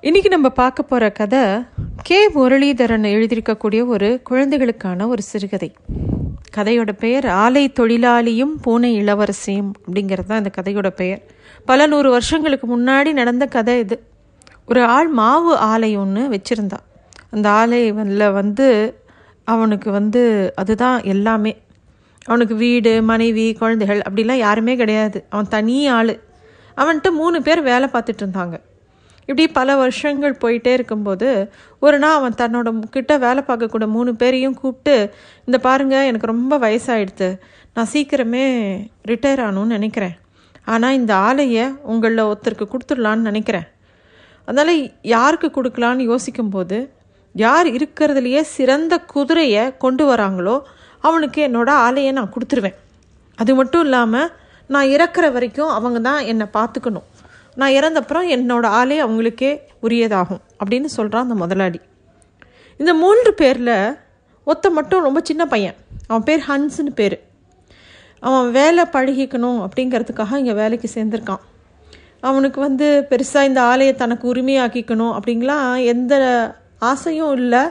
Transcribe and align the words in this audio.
இன்னைக்கு 0.00 0.30
நம்ம 0.30 0.48
பார்க்க 0.48 0.82
போகிற 0.82 1.10
கதை 1.10 1.40
கே 2.02 2.30
முரளிதரன் 2.30 3.06
எழுதியிருக்கக்கூடிய 3.10 3.86
ஒரு 3.86 4.20
குழந்தைகளுக்கான 4.22 5.06
ஒரு 5.08 5.22
சிறுகதை. 5.22 5.72
கதையோட 6.56 6.92
பெயர் 6.92 7.26
ஆலை 7.26 7.72
தொழிலாளியும் 7.80 8.52
பூனை 8.62 9.00
இளவரசியும் 9.00 9.70
அப்படிங்கிறது 9.84 10.26
தான் 10.26 10.38
இந்த 10.38 10.50
கதையோட 10.58 10.90
பெயர். 10.90 11.22
பல 11.64 11.86
நூறு 11.86 12.10
வருஷங்களுக்கு 12.10 12.66
முன்னாடி 12.66 13.12
நடந்த 13.12 13.46
கதை 13.46 13.78
இது. 13.78 14.02
ஒரு 14.66 14.84
ஆள் 14.84 15.08
மாவு 15.08 15.56
ஆலை 15.56 15.96
ஒன்று 15.96 16.28
வச்சுருந்தான் 16.28 16.84
அந்த 17.30 17.48
ஆலையில் 17.50 18.32
வந்து 18.32 18.68
அவனுக்கு 19.44 19.90
வந்து 19.90 20.52
அதுதான் 20.54 21.02
எல்லாமே. 21.02 21.56
அவனுக்கு 22.24 22.54
வீடு 22.54 23.02
மனைவி 23.02 23.52
குழந்தைகள் 23.52 24.02
அப்படிலாம் 24.10 24.44
யாருமே 24.46 24.76
கிடையாது. 24.76 25.26
அவன் 25.28 25.48
தனி 25.48 25.88
ஆள். 25.88 26.20
அவன்கிட்ட 26.76 27.10
மூணு 27.10 27.42
பேர் 27.42 27.62
வேலை 27.62 27.88
பார்த்துட்டு 27.92 28.24
இருந்தாங்க. 28.26 28.56
இப்படி 29.28 29.44
பல 29.58 29.76
வருஷங்கள் 29.82 30.40
போயிட்டே 30.42 30.72
இருக்கும்போது 30.78 31.28
ஒரு 31.82 31.96
நாள் 32.02 32.16
அவன் 32.18 32.38
தன்னோட 32.40 32.72
கிட்ட 32.96 33.12
வேலை 33.24 33.42
பார்க்கக்கூட 33.48 33.86
மூணு 33.96 34.10
பேரையும் 34.20 34.58
கூப்பிட்டு 34.60 34.94
இந்த 35.46 35.58
பாருங்கள் 35.66 36.08
எனக்கு 36.10 36.32
ரொம்ப 36.34 36.58
வயசாயிடுது 36.64 37.28
நான் 37.76 37.90
சீக்கிரமே 37.94 38.44
ரிட்டையர் 39.10 39.42
ஆகணும்னு 39.46 39.76
நினைக்கிறேன். 39.78 40.14
ஆனால் 40.72 40.96
இந்த 41.00 41.12
ஆலையை 41.28 41.64
உங்களில் 41.92 42.28
ஒருத்தருக்கு 42.28 42.66
கொடுத்துடலான்னு 42.70 43.28
நினைக்கிறேன். 43.30 43.66
அதனால் 44.48 44.74
யாருக்கு 45.14 45.48
கொடுக்கலான்னு 45.56 46.08
யோசிக்கும்போது 46.12 46.78
யார் 47.34 47.68
இருக்கிறதுலையே 47.76 48.42
சிறந்த 48.56 48.94
குதிரையை 49.14 49.64
கொண்டு 49.84 50.04
வராங்களோ 50.10 50.56
அவனுக்கு 51.04 51.40
என்னோட 51.48 51.70
ஆலையை 51.86 52.12
நான் 52.18 52.32
கொடுத்துருவேன். 52.34 52.76
அது 53.38 53.52
மட்டும் 53.54 53.84
இல்லாமல் 53.86 54.30
நான் 54.74 54.92
இறக்குற 54.94 55.26
வரைக்கும் 55.34 55.74
அவங்க 55.78 55.98
தான் 56.08 56.22
என்னை 56.32 56.46
பார்த்துக்கணும். 56.56 57.06
நான் 57.56 57.76
இறந்தப்புறம் 57.78 58.26
என்னோட 58.34 58.66
ஆலை 58.78 58.96
அவங்களுக்கே 59.04 59.50
உரியதாகும் 59.82 60.42
அப்படின்னு 60.60 60.88
சொல்கிறான் 60.96 61.26
அந்த 61.26 61.36
முதலாளி. 61.42 61.80
இந்த 62.80 62.94
மூன்று 63.02 63.30
பேரில் 63.34 63.76
ஒத்த 64.44 64.70
மட்டும் 64.70 65.04
ரொம்ப 65.08 65.20
சின்ன 65.22 65.42
பையன். 65.46 65.76
அவன் 66.06 66.26
பேர் 66.28 66.42
ஹன்ஸ்னு 66.48 66.92
பேர். 66.94 67.16
அவன் 68.20 68.50
வேலை 68.50 68.84
பழகிக்கணும் 68.92 69.58
அப்படிங்கிறதுக்காக 69.66 70.36
இங்கே 70.36 70.52
வேலைக்கு 70.52 70.88
சேர்ந்துருக்கான். 70.94 71.42
அவனுக்கு 72.20 72.58
வந்து 72.60 72.86
பெருசாக 73.10 73.48
இந்த 73.50 73.60
ஆலையை 73.62 73.94
தனக்கு 73.94 74.24
உரிமையாக்கிக்கணும் 74.34 75.14
அப்படிங்கலாம் 75.16 75.84
எந்த 75.84 76.14
ஆசையும் 76.78 77.34
இல்லை. 77.40 77.62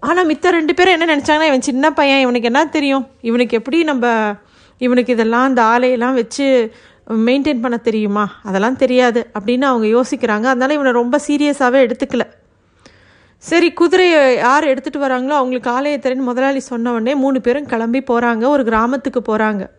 ஆனால் 0.00 0.28
மித்த 0.28 0.50
ரெண்டு 0.50 0.74
பேரும் 0.74 0.94
என்ன 0.96 1.06
நினச்சாங்கன்னா 1.12 1.50
இவன் 1.50 1.68
சின்ன 1.68 1.90
பையன் 1.92 2.22
இவனுக்கு 2.24 2.50
என்ன 2.50 2.62
தெரியும்? 2.76 3.04
இவனுக்கு 3.20 3.56
எப்படி 3.56 3.78
நம்ம 3.90 4.06
இவனுக்கு 4.78 5.12
இதெல்லாம் 5.12 5.48
இந்த 5.48 5.62
ஆலையெல்லாம் 5.62 6.18
வச்சு 6.20 6.46
மெயின்டைன் 7.10 7.60
பண்ண 7.60 7.76
தெரியுமா? 7.76 8.24
அதெல்லாம் 8.42 8.76
தெரியாது 8.76 9.26
அப்படின்னு 9.38 9.62
அவங்க 9.62 9.86
யோசிக்கிறாங்க. 9.98 10.46
அதனால் 10.52 10.70
இவனை 10.70 10.92
ரொம்ப 10.92 11.18
சீரியஸாகவே 11.26 11.80
எடுத்துக்கல. 11.86 12.24
சரி 13.38 13.72
குதிரையை 13.72 14.36
யார் 14.36 14.64
எடுத்துகிட்டு 14.64 15.02
வராங்களோ 15.02 15.34
அவங்களுக்கு 15.40 15.70
ஆலய 15.70 16.14
முதலாளி 16.14 16.60
சொன்ன 16.60 16.92
உடனே 16.92 17.14
மூணு 17.14 17.40
பேரும் 17.40 17.66
கிளம்பி 17.66 18.00
போகிறாங்க 18.10 18.44
ஒரு 18.46 18.64
கிராமத்துக்கு 18.64 19.20
போகிறாங்க 19.28 19.70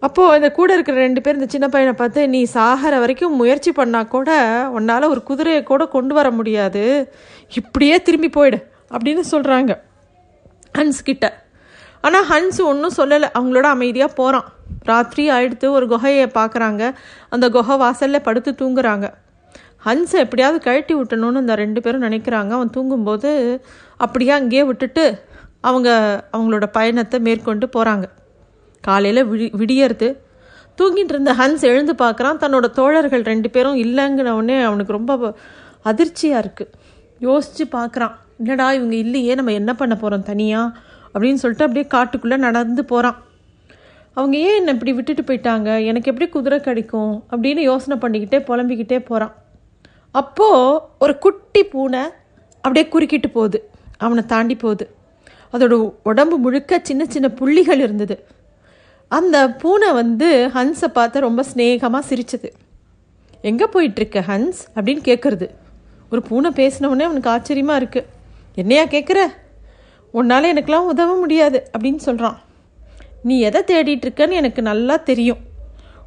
அப்போது 0.00 0.36
இந்த 0.36 0.50
கூட 0.52 0.72
இருக்கிற 0.72 0.96
ரெண்டு 0.96 1.20
பேர் 1.20 1.34
இந்த 1.34 1.46
சின்ன 1.48 1.68
பையனை 1.68 1.94
பார்த்து 1.94 2.28
நீ 2.28 2.44
சாகிற 2.44 2.98
வரைக்கும் 2.98 3.36
முயற்சி 3.36 3.72
பண்ணால் 3.76 4.08
கூட 4.08 4.30
உன்னால் 4.68 5.08
ஒரு 5.08 5.22
குதிரையை 5.22 5.62
கூட 5.62 5.86
கொண்டு 5.86 6.14
வர 6.14 6.30
முடியாது. 6.30 7.12
இப்படியே 7.54 8.02
திரும்பி 8.02 8.28
போயிடு 8.28 8.58
அப்படின்னு 8.90 9.22
சொல்கிறாங்க 9.30 9.74
ஹன்ஸ் 10.78 11.02
கிட்ட. 11.04 11.44
ஆனால் 12.00 12.26
ஹன்ஸ் 12.30 12.60
ஒன்றும் 12.64 12.96
சொல்லலை. 12.96 13.28
அவங்களோட 13.38 13.62
அமைதியாக 13.62 14.12
போகிறான் 14.12 14.48
ராத்திரி 14.90 15.24
ஆயிடுத்து 15.30 15.66
ஒரு 15.76 15.86
குகையை 15.92 16.26
பார்க்குறாங்க. 16.38 16.82
அந்த 17.34 17.46
குகை 17.56 17.76
வாசலில் 17.82 18.26
படுத்து 18.28 18.52
தூங்குறாங்க. 18.60 19.08
ஹன்ஸை 19.86 20.18
எப்படியாவது 20.24 20.58
கழட்டி 20.66 20.94
விட்டணும்னு 20.94 21.42
அந்த 21.42 21.54
ரெண்டு 21.62 21.80
பேரும் 21.84 22.04
நினைக்கிறாங்க. 22.08 22.50
அவன் 22.58 22.74
தூங்கும்போது 22.76 23.30
அப்படியே 24.04 24.32
அங்கேயே 24.38 24.64
விட்டுட்டு 24.70 25.04
அவங்க 25.68 25.88
அவங்களோட 26.34 26.66
பயணத்தை 26.76 27.18
மேற்கொண்டு 27.28 27.66
போகிறாங்க 27.76 28.06
காலையில் 28.84 29.28
விடி 29.30 29.46
விடியறது. 29.60 30.08
தூங்கிட்டு 30.78 31.12
இருந்த 31.14 31.32
ஹன்ஸ் 31.40 31.64
எழுந்து 31.70 31.92
பார்க்குறான். 32.04 32.40
தன்னோட 32.42 32.66
தோழர்கள் 32.78 33.24
ரெண்டு 33.32 33.48
பேரும் 33.50 33.76
இல்லைங்கின 33.84 34.30
அவனுக்கு 34.68 34.96
ரொம்ப 34.98 35.34
அதிர்ச்சியாக 35.90 36.42
இருக்குது 36.44 36.72
யோசித்து 37.26 37.64
பார்க்குறான். 37.78 38.14
என்னடா 38.40 38.66
இவங்க 38.78 38.94
இல்லையே 39.04 39.32
நம்ம 39.38 39.52
என்ன 39.60 39.72
பண்ண 39.80 39.94
போகிறோம் 39.96 40.26
தனியாக 40.30 40.78
அப்படின்னு 41.14 41.40
சொல்லிட்டு 41.42 41.66
அப்படியே 41.66 41.86
காட்டுக்குள்ளே 41.94 42.36
நடந்து 42.46 42.82
போகிறான் 42.84 43.18
அவங்க 44.16 44.36
ஏன் 44.36 44.56
என்னை 44.58 44.72
இப்படி 44.74 44.92
விட்டுட்டு 44.92 45.22
போயிட்டாங்க? 45.22 45.84
எனக்கு 45.84 46.10
எப்படி 46.10 46.28
குதிரை 46.28 46.60
கிடைக்கும்? 46.60 47.24
அப்படின்னு 47.30 47.62
யோசனை 47.70 47.96
பண்ணிக்கிட்டே 48.02 48.38
புலம்பிக்கிட்டே 48.48 48.98
போகிறான் 48.98 49.34
அப்போது 50.10 50.80
ஒரு 50.98 51.18
குட்டி 51.18 51.62
பூனை 51.64 52.02
அப்படியே 52.64 52.88
குறுக்கிட்டு 52.88 53.28
போகுது. 53.30 53.58
அவனை 53.98 54.22
தாண்டி 54.26 54.54
போகுது. 54.56 54.84
அதோட 55.52 55.74
உடம்பு 56.02 56.36
முழுக்க 56.38 56.80
சின்ன 56.82 57.02
சின்ன 57.04 57.28
புள்ளிகள் 57.28 57.78
இருந்தது. 57.78 58.16
அந்த 59.08 59.36
பூனை 59.62 59.92
வந்து 59.92 60.28
ஹன்ஸை 60.54 60.88
பார்த்து 60.88 61.20
ரொம்ப 61.20 61.44
ஸ்னேகமாக 61.54 62.04
சிரிச்சது. 62.10 62.48
எங்கே 63.50 63.64
போயிட்டுருக்க 63.64 64.20
ஹன்ஸ்? 64.30 64.60
அப்படின்னு 64.76 65.02
கேட்குறது 65.10 65.46
ஒரு 66.12 66.22
பூனை 66.22 66.50
பேசினவுடனே 66.50 67.04
அவனுக்கு 67.08 67.30
ஆச்சரியமாக 67.30 67.80
இருக்குது 67.80 68.08
என்னையா 68.54 68.84
கேட்குற 68.84 69.20
உன்னால் 70.14 70.50
எனக்கெலாம் 70.52 70.88
உதவ 70.92 71.14
முடியாது 71.16 71.58
அப்படின்னு 71.72 71.96
சொல்கிறான் 71.96 72.38
நீ 73.22 73.40
எதை 73.40 73.60
தேடிட்டு 73.66 74.04
இருக்கன்னு 74.06 74.30
எனக்கு 74.30 74.62
நல்லா 74.62 74.96
தெரியும். 74.96 75.38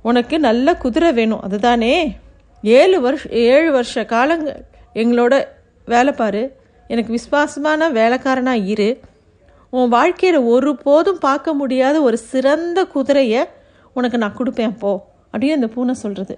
உனக்கு 0.02 0.40
நல்ல 0.40 0.76
குதிரை 0.76 1.12
வேணும். 1.12 1.42
அதுதானே? 1.42 2.18
ஏழு 2.64 3.02
வருஷ 3.02 3.30
ஏழு 3.30 3.72
வருஷ 3.72 4.06
காலங்கள் 4.06 4.66
எங்களோட 4.94 5.44
வேலை 5.86 6.14
பாரு. 6.14 6.44
எனக்கு 6.88 7.12
விசுவாசமான 7.12 7.90
வேலைக்காரனாக 7.90 8.66
இரு. 8.66 9.00
உன் 9.70 9.90
வாழ்க்கையில் 9.90 10.40
ஒரு 10.40 10.76
போதும் 10.76 11.18
பார்க்க 11.18 11.54
முடியாத 11.54 12.02
ஒரு 12.02 12.18
சிறந்த 12.18 12.86
குதிரையை 12.86 13.44
உனக்கு 13.94 14.18
நான் 14.18 14.38
கொடுப்பேன். 14.38 14.78
போ. 14.78 14.92
அப்படின்னு 15.32 15.58
அந்த 15.60 15.68
பூனை 15.68 15.94
சொல்கிறது 15.94 16.38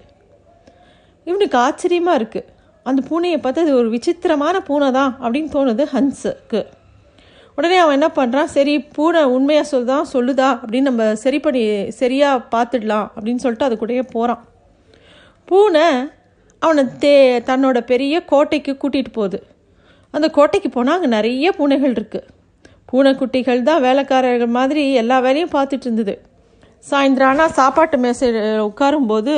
இவனுக்கு 1.24 1.58
ஆச்சரியமாக 1.58 2.18
இருக்குது 2.18 2.48
அந்த 2.82 3.02
பூனையை 3.10 3.38
பார்த்து 3.40 3.60
அது 3.60 3.76
ஒரு 3.76 3.88
விசித்திரமான 3.90 4.60
பூனை 4.60 4.90
தான் 4.90 5.18
அப்படின்னு 5.20 5.50
தோணுது 5.52 5.84
ஹன்ஸுக்கு. 5.92 6.60
உடனே 7.58 7.76
அவன் 7.82 7.96
என்ன 7.98 8.08
பண்ணுறான் 8.16 8.50
சரி 8.56 8.74
பூனை 8.96 9.20
உண்மையாக 9.36 9.66
சொல்லுதான் 9.70 10.10
சொல்லுதா? 10.12 10.48
அப்படின்னு 10.60 10.88
நம்ம 10.90 11.04
சரி 11.22 11.38
பண்ணி 11.40 11.62
சரியாக 12.00 12.44
பார்த்துடலாம் 12.54 13.06
அப்படின்னு 13.14 13.42
சொல்லிட்டு 13.44 13.66
அது 13.68 13.76
கூடயே 13.80 14.04
போகிறான் 14.14 14.42
பூனை 15.48 15.86
அவனை 16.62 16.82
தே 17.02 17.14
தன்னோட 17.48 17.78
பெரிய 17.90 18.14
கோட்டைக்கு 18.32 18.72
கூட்டிகிட்டு 18.82 19.12
போகுது. 19.18 19.38
அந்த 20.14 20.26
கோட்டைக்கு 20.36 20.68
போனால் 20.76 20.96
அங்கே 20.98 21.10
நிறைய 21.16 21.50
பூனைகள் 21.58 21.94
இருக்குது 21.96 22.28
பூனைக்குட்டிகள் 22.90 23.66
தான் 23.68 23.82
வேலைக்காரர்கள் 23.86 24.56
மாதிரி 24.58 24.82
எல்லா 25.02 25.16
வேலையும் 25.26 25.54
பார்த்துட்டு 25.56 25.86
இருந்தது. 25.88 26.14
சாயந்தரம் 26.84 27.30
ஆனால் 27.32 27.54
சாப்பாட்டு 27.58 27.96
மேசை 28.04 28.28
உட்காரும்போது 28.68 29.34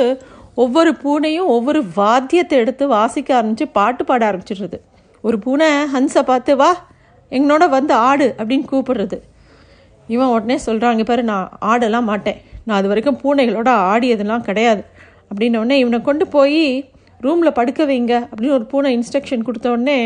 ஒவ்வொரு 0.63 0.91
பூனையும் 1.03 1.49
ஒவ்வொரு 1.55 1.81
வாத்தியத்தை 1.99 2.55
எடுத்து 2.63 2.83
வாசிக்க 2.95 3.29
ஆரம்பித்து 3.39 3.67
பாட்டு 3.79 4.03
பாட 4.05 4.21
ஆரம்பிச்சிடுறது. 4.31 4.79
ஒரு 5.23 5.37
பூனை 5.45 5.69
ஹன்ஸை 5.95 6.23
பார்த்து 6.31 6.51
வா 6.61 6.71
எங்களோட 7.35 7.63
வந்து 7.69 7.93
ஆடு 8.09 8.27
அப்படின்னு 8.39 8.65
கூப்பிடுறது. 8.71 9.17
இவன் 10.13 10.31
உடனே 10.35 10.57
சொல்கிறாங்க 10.65 11.03
பாரு 11.09 11.23
நான் 11.31 11.51
ஆடெல்லாம் 11.71 12.09
மாட்டேன். 12.11 12.39
நான் 12.65 12.77
அது 12.79 12.87
வரைக்கும் 12.91 13.19
பூனைகளோட 13.23 13.69
ஆடியதெல்லாம் 13.91 14.47
கிடையாது. 14.47 14.81
அப்படின்ன 15.29 15.59
உடனே 15.63 15.77
இவனை 15.83 15.99
கொண்டு 16.01 16.25
போய் 16.27 16.63
ரூமில் 17.25 17.57
படுக்க 17.59 17.81
வைங்க 17.85 18.13
அப்படின்னு 18.29 18.57
ஒரு 18.57 18.65
பூனை 18.71 18.89
இன்ஸ்ட்ரக்ஷன் 18.97 19.47
கொடுத்த 19.47 19.67
உடனே 19.75 19.97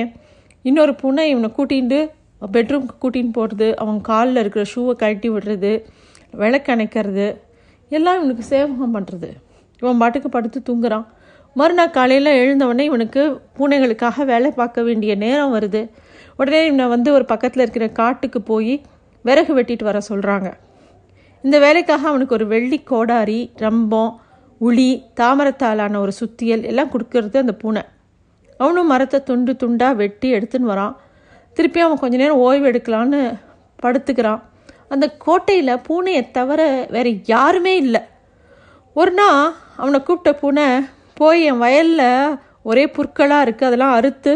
இன்னொரு 0.66 0.94
பூனை 1.02 1.24
இவனை 1.34 1.50
கூட்டிகிட்டு 1.58 2.00
பெட்ரூம்க்கு 2.56 2.96
கூட்டின்னு 3.03 3.34
போகிறது 3.38 3.68
அவன் 3.81 4.00
காலில் 4.09 4.40
இருக்கிற 4.41 4.64
ஷூவை 4.74 4.94
கழட்டி 5.02 5.30
விடுறது 5.30 5.72
விளக்கணைக்கிறது 6.41 7.28
எல்லாம் 7.91 8.18
இவனுக்கு 8.19 8.44
சேவகம் 8.53 8.96
பண்ணுறது 8.96 9.30
இவன் 9.81 10.02
பாட்டுக்கு 10.02 10.30
படுத்து 10.30 10.59
தூங்குறான். 10.69 11.06
மறுநாள் 11.56 11.96
காலையில் 11.97 12.31
எழுந்தவொடனே 12.41 12.85
இவனுக்கு 12.90 13.22
பூனைகளுக்காக 13.58 14.25
வேலை 14.31 14.49
பார்க்க 14.52 14.88
வேண்டிய 14.88 15.11
நேரம் 15.23 15.53
வருது. 15.55 15.82
உடனே 16.35 16.66
இவனை 16.66 16.85
வந்து 16.87 17.14
ஒரு 17.14 17.26
பக்கத்தில் 17.26 17.61
இருக்கிற 17.61 17.90
காட்டுக்கு 17.90 18.41
போய் 18.41 18.82
விறகு 19.26 19.53
வெட்டிட்டு 19.55 19.84
வர 19.84 19.99
சொல்கிறாங்க 20.09 20.47
இந்த 21.43 21.59
வேலைக்காக 21.59 22.08
அவனுக்கு 22.08 22.34
ஒரு 22.34 22.47
வெள்ளி 22.47 22.84
கோடாரி 22.84 23.40
ரம்பம் 23.55 24.14
உளி 24.58 25.03
தாமரத்தாலான 25.20 25.99
ஒரு 25.99 26.11
சுத்தியல் 26.20 26.64
எல்லாம் 26.64 26.91
கொடுக்கறது 26.91 27.37
அந்த 27.37 27.53
பூனை. 27.53 27.84
அவனும் 28.58 28.87
மரத்தை 28.87 29.23
துண்டு 29.23 29.53
துண்டாக 29.53 29.96
வெட்டி 29.96 30.34
எடுத்துன்னு 30.34 30.72
வரான். 30.73 30.96
திருப்பி 31.53 31.79
அவன் 31.79 31.99
கொஞ்ச 31.99 32.17
நேரம் 32.17 32.37
ஓய்வு 32.37 32.72
எடுக்கலான்னு 32.72 33.20
படுத்துக்கிறான். 33.84 34.41
அந்த 34.87 35.05
கோட்டையில் 35.17 35.84
பூனையை 35.87 36.32
தவிர 36.32 36.87
வேறு 36.90 37.11
யாருமே 37.26 37.76
இல்லை. 37.76 38.02
ஒரு 38.93 39.11
நாள் 39.11 39.53
அவனை 39.78 40.03
கூப்பிட்ட 40.03 40.34
பூனை 40.34 40.67
போய் 41.14 41.43
என் 41.43 41.58
வயலில் 41.58 42.37
ஒரே 42.61 42.85
புற்களாக 42.87 43.46
இருக்குது 43.46 43.70
அதெல்லாம் 43.70 43.96
அறுத்து 43.96 44.34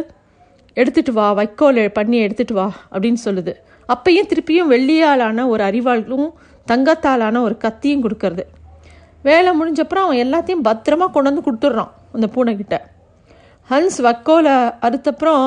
எடுத்துகிட்டு 0.80 1.14
வா 1.20 1.28
வைக்கோல் 1.40 1.82
பண்ணி 1.98 2.18
எடுத்துட்டு 2.26 2.56
வா 2.60 2.68
அப்படின்னு 2.94 3.22
சொல்லுது. 3.26 3.54
அப்பையும் 3.90 4.30
திருப்பியும் 4.32 4.72
வெள்ளியாலான 4.74 5.48
ஒரு 5.54 5.64
அறிவாளும் 5.70 6.30
தங்கத்தாலான 6.68 7.42
ஒரு 7.48 7.56
கத்தியும் 7.64 8.04
கொடுக்கறது. 8.06 8.44
வேலை 9.28 9.52
முடிஞ்சப்புறம் 9.60 10.06
அவன் 10.08 10.22
எல்லாத்தையும் 10.26 10.66
பத்திரமா 10.68 11.06
கொண்டு 11.16 11.30
வந்து 11.30 11.46
கொடுத்துட்றான் 11.48 11.92
அந்த 12.16 12.28
பூனைக்கிட்ட 12.36 12.78
ஹன்ஸ் 13.70 13.98
வக்கோலை 14.06 14.54
அறுத்தப்புறம் 14.86 15.44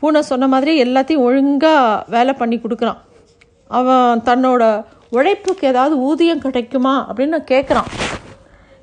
பூனை 0.00 0.20
சொன்ன 0.30 0.46
மாதிரி 0.54 0.72
எல்லாத்தையும் 0.84 1.24
ஒழுங்காக 1.26 2.02
வேலை 2.14 2.32
பண்ணி 2.40 2.56
கொடுக்குறான். 2.62 2.98
அவன் 3.78 4.22
தன்னோட 4.28 4.62
உழைப்புக்கு 5.16 5.64
ஏதாவது 5.70 5.94
ஊதியம் 6.08 6.42
கிடைக்குமா 6.44 6.94
அப்படின்னு 7.08 7.38
கேட்குறான் 7.52 7.90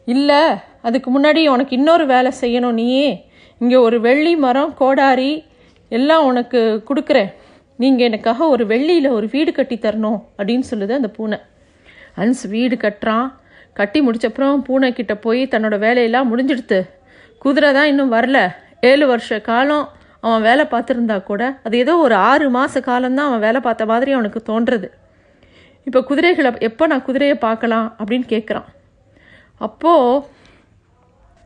இல்லை 0.07 0.41
அதுக்கு 0.87 1.09
முன்னாடி 1.15 1.41
உனக்கு 1.53 1.73
இன்னொரு 1.79 2.05
வேலை 2.13 2.31
செய்யணும் 2.41 2.77
நீயே. 2.79 3.09
இங்கே 3.61 3.77
ஒரு 3.87 3.97
வெள்ளி 4.07 4.33
மரம் 4.45 4.73
கோடாரி 4.81 5.31
எல்லாம் 5.97 6.25
உனக்கு 6.29 6.59
கொடுக்குறேன். 6.89 7.29
நீங்கள் 7.79 8.07
எனக்காக 8.09 8.47
ஒரு 8.53 8.63
வெள்ளியில் 8.71 9.15
ஒரு 9.17 9.27
வீடு 9.33 9.51
கட்டி 9.51 9.77
தரணும் 9.85 10.19
அப்படின்னு 10.37 10.65
சொல்லுது 10.71 10.93
அந்த 10.99 11.09
பூனை. 11.17 11.39
ஹன்ஸ் 12.17 12.43
வீடு 12.55 12.75
கட்டுறான். 12.85 13.27
கட்டி 13.73 13.99
முடிச்சப்புறம் 14.07 14.63
பூனை 14.67 14.89
கிட்டே 14.93 15.15
போய் 15.25 15.41
தன்னோட 15.53 15.75
வேலையெல்லாம் 15.85 16.29
முடிஞ்சிடுத்து. 16.31 16.79
குதிரை 17.41 17.69
தான் 17.77 17.89
இன்னும் 17.91 18.13
வரல. 18.17 18.39
ஏழு 18.89 19.05
வருஷ 19.07 19.39
காலம் 19.49 19.85
அவன் 20.23 20.41
வேலை 20.41 20.63
பார்த்துருந்தா 20.71 21.17
கூட 21.23 21.43
அது 21.65 21.75
ஏதோ 21.83 21.93
ஒரு 22.05 22.15
ஆறு 22.29 22.45
மாத 22.49 22.79
காலம்தான் 22.87 23.27
அவன் 23.29 23.45
வேலை 23.45 23.59
பார்த்த 23.61 23.91
மாதிரி 23.91 24.11
அவனுக்கு 24.11 24.39
தோன்றுறது 24.49 24.87
இப்போ 25.87 25.99
குதிரைகளை 26.01 26.49
எப்போ 26.67 26.83
நான் 26.87 27.05
குதிரையை 27.07 27.35
பார்க்கலாம் 27.45 27.87
அப்படின்னு 27.99 28.25
கேட்குறான் 28.33 28.67
அப்போது 29.61 30.23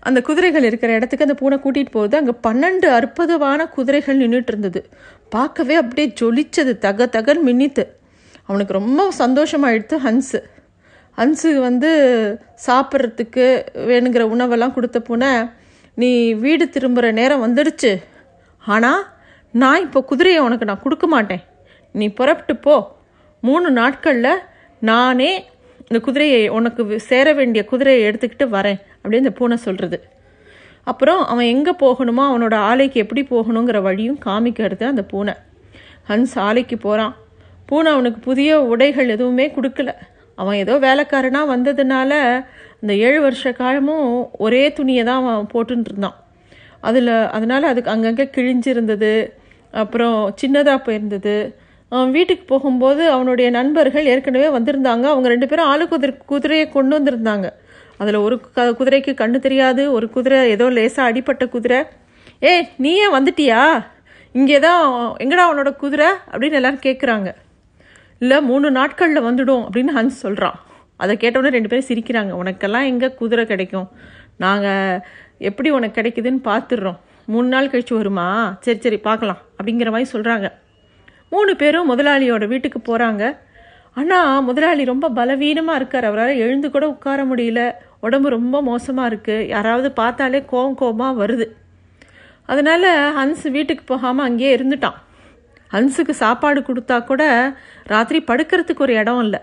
அந்த 0.08 0.20
குதிரைகள் 0.28 0.68
இருக்கிற 0.70 0.92
இடத்துக்கு 0.98 1.26
அந்த 1.26 1.36
பூனை 1.42 1.58
கூட்டிகிட்டு 1.64 1.96
போகுது 1.98 2.16
அங்கே 2.20 2.34
பன்னெண்டு 2.48 2.88
அற்புதமான 2.98 3.68
குதிரைகள் 3.76 4.22
நின்றுட்டு 4.22 4.52
இருந்தது. 4.54 4.82
பார்க்கவே 5.36 5.76
அப்படியே 5.82 6.08
ஜொலிச்சது 6.22 6.74
தக 6.86 7.08
தகன் 7.16 7.42
மின்னித்து. 7.48 7.84
அவனுக்கு 8.50 8.74
ரொம்ப 8.80 9.02
சந்தோஷமாயிடுத்து 9.20 9.98
ஹன்ஸு. 10.06 10.40
ஹன்ஸு 11.18 11.50
வந்து 11.68 11.92
சாப்பிட்றதுக்கு 12.68 13.46
வேணுங்கிற 13.90 14.24
உணவெல்லாம் 14.36 14.76
கொடுத்த 14.78 15.00
பூனை 15.10 15.32
நீ 16.02 16.12
வீடு 16.44 16.66
திரும்புகிற 16.76 17.08
நேரம் 17.20 17.44
வந்துடுச்சு. 17.46 17.92
ஆனால் 18.64 19.02
நான் 19.54 19.84
இப்போ 19.86 20.00
குதிரையை 20.12 20.42
உனக்கு 20.48 20.68
நான் 20.70 20.84
கொடுக்க 20.86 21.08
மாட்டேன். 21.08 21.44
நீ 21.96 22.06
புறப்பட்டு 22.20 22.56
போ. 22.66 22.76
மூணு 23.48 23.68
நாட்களில் 23.80 24.44
நானே 24.90 25.32
இந்த 25.88 26.00
குதிரையை 26.08 26.42
உனக்கு 26.58 27.00
சேர 27.10 27.28
வேண்டிய 27.34 27.62
குதிரையை 27.72 28.02
எடுத்துக்கிட்டு 28.10 28.48
வரேன் 28.58 28.80
அப்படின்னு 29.02 29.24
இந்த 29.26 29.34
பூனை 29.40 29.58
சொல்கிறது 29.68 29.98
அப்புறம் 30.92 31.22
அவன் 31.32 31.50
எங்கே 31.54 31.74
போகணுமோ 31.82 32.24
அவனோட 32.30 32.56
ஆலைக்கு 32.70 32.98
எப்படி 33.04 33.22
போகணுங்கிற 33.30 33.78
வழியும் 33.82 34.18
காமிக்கிறது 34.26 34.84
அந்த 34.92 35.04
பூனை. 35.12 35.34
ஹன்ஸ் 36.10 36.34
ஆலைக்கு 36.48 36.76
போகிறான் 36.86 37.14
பூனை 37.70 37.90
அவனுக்கு 37.92 38.20
புதிய 38.20 38.50
உடைகள் 38.72 39.14
எதுவுமே 39.16 39.46
கொடுக்கல. 39.56 39.92
அவன் 40.38 40.58
ஏதோ 40.64 40.74
வேலைக்காரனாக 40.88 41.52
வந்ததுனால 41.54 42.12
அந்த 42.82 42.94
ஏழு 43.08 43.20
வருஷ 43.22 43.52
காலமும் 43.62 44.08
ஒரே 44.46 44.64
துணியை 44.78 45.04
தான் 45.10 45.22
அவன் 45.22 45.52
போட்டுன்னு 45.54 45.88
இருந்தான். 45.90 46.18
அதில் 46.88 47.14
அதனால் 47.36 47.70
அதுக்கு 47.72 47.94
அங்கங்கே 47.94 48.26
கிழிஞ்சிருந்தது. 48.36 49.14
அப்புறம் 49.74 50.18
சின்னதாக 50.42 50.80
போயிருந்தது. 50.88 51.36
வீட்டுக்கு 52.16 52.45
போகும்போது 52.51 53.04
அவனுடைய 53.16 53.48
நண்பர்கள் 53.57 54.10
ஏற்கனவே 54.12 54.48
வந்திருந்தாங்க. 54.57 55.06
அவங்க 55.13 55.28
ரெண்டு 55.34 55.48
பேரும் 55.51 55.69
ஆளு 55.72 55.86
குதிரை 55.88 56.13
குதிரையை 56.31 56.66
கொண்டு 56.75 56.94
வந்திருந்தாங்க. 56.98 57.48
அதில் 58.01 58.24
ஒரு 58.25 58.36
க 58.56 58.66
குதிரைக்கு 58.80 59.12
கண்ணு 59.22 59.40
தெரியாது 59.40 59.84
ஒரு 59.98 60.07
குதிரை 60.16 60.40
ஏதோ 60.56 60.66
லேசாக 60.78 61.10
அடிப்பட்ட 61.10 61.44
குதிரை. 61.56 61.80
ஏ 62.44 62.51
நீ 62.84 62.92
ஏன் 63.06 63.16
வந்துட்டியா? 63.18 63.62
இங்கே 64.40 64.60
தான் 64.60 64.84
எங்கடா 65.24 65.44
அவனோட 65.48 65.72
குதிரை? 65.84 66.10
அப்படின்னு 66.31 66.60
எல்லாரும் 66.60 66.86
கேட்குறாங்க 66.88 67.30
இல்லை 68.22 68.38
மூணு 68.50 68.68
நாட்களில் 68.80 69.25
வந்துடும் 69.28 69.63
அப்படின்னு 69.68 69.94
ஹன்ஸ் 70.00 70.24
சொல்கிறான் 70.25 70.57
அதை 71.04 71.13
கேட்டவுடனே 71.18 71.56
ரெண்டு 71.56 71.69
பேரும் 71.72 71.89
சிரிக்கிறாங்க. 71.92 72.31
உனக்கெல்லாம் 72.42 72.89
எங்கே 72.92 73.10
குதிரை 73.22 73.46
கிடைக்கும்? 73.46 73.88
நாங்கள் 74.44 75.00
எப்படி 75.50 75.69
உனக்கு 75.78 75.98
கிடைக்குதுன்னு 76.00 76.42
பார்த்துடுறோம் 76.50 77.00
மூணு 77.34 77.48
நாள் 77.48 77.72
கழிச்சு 77.72 77.94
வருமா? 78.00 78.28
சரி 78.66 78.80
சரி 78.86 78.98
பார்க்கலாம் 79.07 79.42
அப்படிங்கிற 79.57 79.89
மாதிரி 79.96 80.12
சொல்கிறாங்க 80.13 80.48
மூணு 81.34 81.52
பேரும் 81.62 81.90
முதலாளியோட 81.92 82.46
வீட்டுக்கு 82.54 82.80
போகிறாங்க 82.90 83.24
ஆனால் 84.00 84.44
முதலாளி 84.48 84.84
ரொம்ப 84.92 85.10
பலவீனமாக 85.18 85.80
இருக்கார். 85.80 86.08
அவரால் 86.10 86.42
எழுந்து 86.44 86.68
கூட 86.76 86.86
உட்கார 86.94 87.20
முடியல. 87.32 87.62
உடம்பு 88.06 88.30
ரொம்ப 88.38 88.56
மோசமாக 88.70 89.10
இருக்குது 89.12 89.48
யாராவது 89.54 89.90
பார்த்தாலே 90.00 90.40
கோவம் 90.52 90.80
கோபமாக 90.82 91.20
வருது. 91.22 91.48
அதனால் 92.52 92.88
ஹன்ஸ் 93.18 93.46
வீட்டுக்கு 93.56 93.84
போகாமல் 93.92 94.28
அங்கேயே 94.30 94.52
இருந்துட்டான். 94.58 94.98
ஹன்ஸுக்கு 95.74 96.14
சாப்பாடு 96.24 96.60
கொடுத்தா 96.70 96.98
கூட 97.12 97.24
ராத்திரி 97.94 98.20
படுக்கிறதுக்கு 98.30 98.86
ஒரு 98.88 98.96
இடம் 99.02 99.22
இல்லை. 99.26 99.40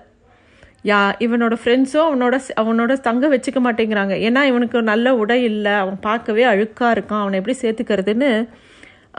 யா 0.91 0.99
இவனோட 1.25 1.55
ஃப்ரெண்ட்ஸும் 1.63 2.07
அவனோட 2.09 2.37
அவனோட 2.61 2.93
தங்க 3.07 3.25
வச்சுக்க 3.33 3.59
மாட்டேங்கிறாங்க. 3.65 4.15
ஏன்னா 4.27 4.43
இவனுக்கு 4.51 4.83
நல்ல 4.93 5.17
உடை 5.23 5.39
இல்லை. 5.49 5.75
அவன் 5.85 5.99
பார்க்கவே 6.09 6.45
அழுக்காக 6.53 6.95
இருக்கான். 6.97 7.25
அவனை 7.25 7.39
எப்படி 7.41 7.57
சேர்த்துக்கிறதுன்னு 7.63 8.31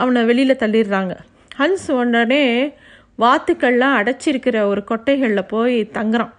அவனை 0.04 0.22
வெளியில் 0.30 0.62
தள்ளிடுறாங்க. 0.64 1.16
ஹன்ஸ் 1.58 1.92
உடனே 1.92 2.44
வாத்துக்கள்லாம் 3.20 3.98
அடைச்சிருக்கிற 4.00 4.62
ஒரு 4.62 4.84
கொட்டைகளில் 4.92 5.48
போய் 5.48 5.90
தங்குறான். 5.94 6.32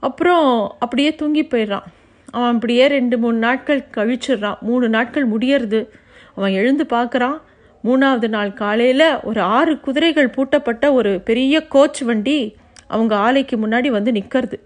அப்புறம் 0.00 0.74
அப்படியே 0.78 1.14
தூங்கி 1.14 1.44
போயிடுறான். 1.44 1.86
அவன் 2.30 2.54
அப்படியே 2.54 2.86
ரெண்டு 2.86 3.18
மூணு 3.18 3.36
நாட்கள் 3.36 3.86
கழிச்சிடுறான். 3.96 4.58
மூணு 4.60 4.88
நாட்கள் 4.88 5.30
முடியறது. 5.30 5.88
அவன் 6.34 6.52
எழுந்து 6.52 6.86
பார்க்குறான். 6.90 7.38
மூணாவது 7.84 8.28
நாள் 8.28 8.52
காலையில் 8.52 9.20
ஒரு 9.22 9.40
ஆறு 9.40 9.80
குதிரைகள் 9.80 10.30
பூட்டப்பட்ட 10.30 10.92
ஒரு 10.92 11.20
பெரிய 11.20 11.66
கோச் 11.66 12.02
வண்டி 12.02 12.56
அவங்க 12.86 13.14
ஆலைக்கு 13.16 13.54
முன்னாடி 13.56 13.88
வந்து 13.88 14.12
நிற்கிறது 14.12 14.62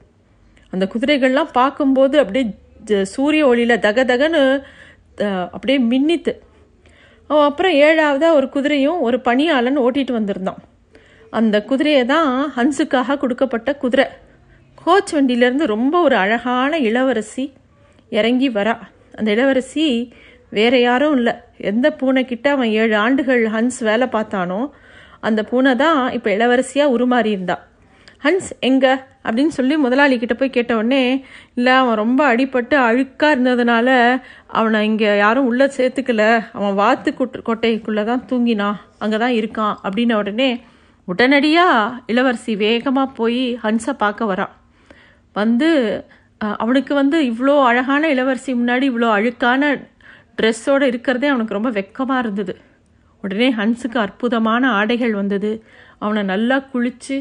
அந்த 0.70 0.88
குதிரைகள்லாம் 0.94 1.52
பார்க்கும்போது 1.52 2.18
அப்படியே 2.18 2.54
சூரிய 3.02 3.46
ஒளியில் 3.46 3.78
தக 3.78 4.04
தகன்னு 4.04 4.42
அப்படியே 5.50 5.78
மின்னித்து 5.78 6.32
அப்புறம் 7.34 7.72
ஏழாவதாக 7.72 8.32
ஒரு 8.32 8.48
குதிரையும் 8.54 9.00
ஒரு 9.00 9.20
பணியாளன் 9.20 9.78
ஓட்டிகிட்டு 9.78 10.12
வந்திருந்தான். 10.12 10.60
அந்த 11.30 11.64
குதிரையை 11.64 12.04
தான் 12.04 12.52
ஹன்ஸுக்காக 12.56 13.16
கொடுக்கப்பட்ட 13.16 13.74
குதிரை. 13.74 14.06
கோச் 14.74 15.14
வண்டியிலேருந்து 15.14 15.64
ரொம்ப 15.64 16.02
ஒரு 16.02 16.16
அழகான 16.16 16.78
இளவரசி 16.78 17.52
இறங்கி 18.08 18.50
வரா. 18.50 18.78
அந்த 19.14 19.30
இளவரசி 19.30 20.12
வேற 20.50 20.78
யாரும் 20.78 21.16
இல்லை. 21.16 21.34
எந்த 21.56 21.96
பூனைக்கிட்ட 22.00 22.46
அவன் 22.48 22.70
ஏழு 22.70 22.96
ஆண்டுகள் 22.96 23.42
ஹன்ஸ் 23.46 23.80
வேலை 23.80 24.06
பார்த்தானோ 24.06 24.70
அந்த 25.20 25.42
பூனை 25.42 25.76
தான் 25.76 26.10
இப்போ 26.10 26.30
இளவரசியாக 26.30 26.94
உருமாறி 26.96 27.26
இருந்தா 27.26 27.68
ஹன்ஸ் 28.24 28.50
எங்கே? 28.60 28.92
அப்படின்னு 29.24 29.52
சொல்லி 29.56 29.74
முதலாளிக்கிட்ட 29.84 30.34
போய் 30.40 30.54
கேட்ட 30.56 30.72
உடனே 30.80 31.02
இல்லை 31.58 31.72
அவன் 31.80 32.00
ரொம்ப 32.02 32.20
அடிபட்டு 32.32 32.76
அழுக்காக 32.88 33.34
இருந்ததுனால 33.34 33.88
அவனை 34.58 34.78
இங்கே 34.90 35.10
யாரும் 35.24 35.48
உள்ளே 35.50 35.66
சேர்த்துக்கல. 35.78 36.24
அவன் 36.58 36.78
வாத்து 36.82 37.10
குட்டு 37.18 37.42
கொட்டைக்குள்ளே 37.48 38.04
தான் 38.10 38.24
தூங்கினான். 38.30 38.78
அங்கே 39.02 39.18
தான் 39.24 39.36
இருக்கான். 39.40 39.74
அப்படின்ன 39.86 40.16
உடனே 40.22 40.50
உடனடியாக 41.08 42.00
இளவரசி 42.12 42.52
வேகமாக 42.64 43.14
போய் 43.18 43.42
ஹன்ஸை 43.64 43.94
பார்க்க 44.04 44.30
வரான் 44.32 44.54
வந்து 45.36 45.68
அவனுக்கு 46.62 46.92
வந்து 47.00 47.16
இவ்வளோ 47.30 47.54
அழகான 47.70 48.02
இளவரசி 48.14 48.52
முன்னாடி 48.60 48.84
இவ்வளோ 48.90 49.08
அழுக்கான 49.16 49.72
ட்ரெஸ்ஸோடு 50.38 50.84
இருக்கிறதே 50.92 51.28
அவனுக்கு 51.32 51.56
ரொம்ப 51.58 51.70
வெக்கமாக 51.78 52.22
இருந்தது. 52.24 52.54
உடனே 53.24 53.48
ஹன்ஸுக்கு 53.58 53.98
அற்புதமான 54.04 54.62
ஆடைகள் 54.78 55.14
வந்தது. 55.20 55.50
அவனை 56.04 56.22
நல்லா 56.32 56.56
குளித்து 56.72 57.16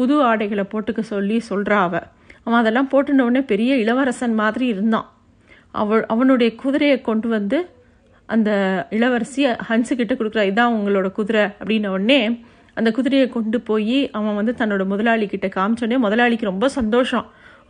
புது 0.00 0.14
ஆடைகளை 0.28 0.64
போட்டுக்க 0.72 1.00
சொல்லி 1.12 1.36
சொல்கிறா 1.50 1.78
அவ. 1.86 1.94
அவன் 2.44 2.60
அதெல்லாம் 2.60 2.90
போட்டுனவுடனே 2.92 3.42
பெரிய 3.52 3.72
இளவரசன் 3.84 4.34
மாதிரி 4.42 4.66
இருந்தான். 4.74 5.08
அவள் 5.80 6.02
அவனுடைய 6.12 6.50
குதிரையை 6.62 6.96
கொண்டு 7.08 7.28
வந்து 7.28 7.58
அந்த 8.28 8.50
இளவரசி 8.90 9.42
ஹன்ஸுக்கிட்ட 9.68 10.14
கொடுக்குறா 10.16 10.42
இதான் 10.50 10.74
உங்களோட 10.78 11.08
குதிரை 11.18 11.44
அப்படின்ன 11.60 11.88
உடனே 11.94 12.18
அந்த 12.78 12.88
குதிரையை 12.96 13.26
கொண்டு 13.28 13.58
போய் 13.68 13.98
அவன் 14.18 14.38
வந்து 14.38 14.52
தன்னோட 14.58 14.82
முதலாளி 14.92 15.26
கிட்ட 15.26 15.46
காமிச்சோடனே 15.56 15.96
முதலாளிக்கு 16.04 16.50
ரொம்ப 16.50 16.66
சந்தோஷம். 16.78 17.26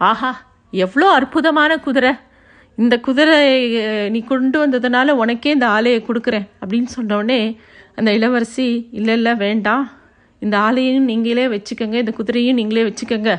ஆஹா 0.08 0.32
எவ்வளோ 0.72 1.06
அற்புதமான 1.18 1.78
குதிரை. 1.86 2.12
இந்த 2.78 2.96
குதிரை 3.06 3.38
நீ 4.14 4.20
கொண்டு 4.32 4.56
வந்ததுனால 4.62 5.14
உனக்கே 5.22 5.54
இந்த 5.56 5.68
ஆலையை 5.76 6.00
கொடுக்குறேன் 6.02 6.46
அப்படின்னு 6.62 6.90
சொன்னோடனே 6.98 7.40
அந்த 7.98 8.10
இளவரசி 8.18 8.68
இல்லை 8.98 9.14
இல்லை 9.18 9.34
வேண்டாம். 9.44 9.86
இந்த 10.44 10.58
ஆலையும் 10.58 11.08
நீங்களே 11.10 11.46
வச்சுக்கோங்க 11.54 11.96
இந்த 12.02 12.12
குதிரையும் 12.18 12.58
நீங்களே 12.60 12.84
வச்சுக்கோங்க. 12.88 13.32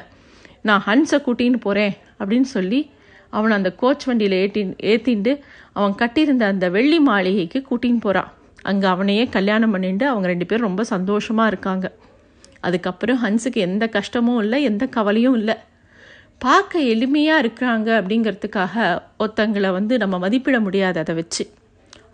நான் 0.61 0.83
ஹன்ஸை 0.87 1.19
கூட்டின்னு 1.27 1.59
போகிறேன் 1.67 1.93
அப்படின்னு 2.19 2.49
சொல்லி 2.55 2.89
அவனை 3.29 3.53
அந்த 3.57 3.69
கோச் 3.81 4.05
வண்டியில் 4.07 4.35
ஏற்றி 4.43 4.61
ஏற்றிண்டு 4.91 5.31
அவன் 5.73 5.95
கட்டியிருந்த 5.95 6.45
அந்த 6.45 6.69
வெள்ளி 6.69 6.99
மாளிகைக்கு 6.99 7.59
கூட்டின்னு 7.69 8.01
போகிறான் 8.01 8.29
அங்கே 8.61 8.87
அவனையே 8.87 9.23
கல்யாணம் 9.35 9.71
பண்ணிட்டு 9.71 10.05
அவங்க 10.07 10.27
ரெண்டு 10.27 10.45
பேரும் 10.45 10.67
ரொம்ப 10.67 10.83
சந்தோஷமாக 10.83 11.51
இருக்காங்க. 11.51 11.85
அதுக்கப்புறம் 12.59 13.19
ஹன்ஸுக்கு 13.23 13.59
எந்த 13.67 13.87
கஷ்டமும் 13.87 14.39
இல்லை 14.39 14.63
எந்த 14.63 14.85
கவலையும் 14.85 15.35
இல்லை. 15.35 15.55
பார்க்க 16.37 16.79
எளிமையாக 16.79 17.41
இருக்கிறாங்க 17.43 17.89
அப்படிங்கிறதுக்காக 17.99 19.01
ஒருத்தங்களை 19.19 19.71
வந்து 19.71 19.97
நம்ம 19.97 20.17
மதிப்பிட 20.17 20.59
முடியாது 20.59 20.99
அதை 20.99 21.15
வச்சு. 21.15 21.43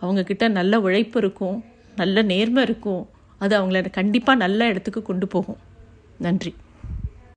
அவங்கக்கிட்ட 0.02 0.48
நல்ல 0.50 0.80
உழைப்பு 0.80 1.20
இருக்கும் 1.24 1.58
நல்ல 1.96 2.22
நேர்மை 2.22 2.64
இருக்கும். 2.64 3.04
அது 3.40 3.54
அவங்கள 3.62 3.90
கண்டிப்பாக 3.90 4.40
நல்ல 4.40 4.66
இடத்துக்கு 4.66 5.02
கொண்டு 5.02 5.28
போகும். 5.28 5.58
நன்றி. 6.18 6.56